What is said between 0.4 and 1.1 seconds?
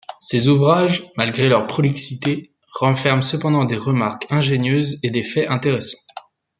ouvrages,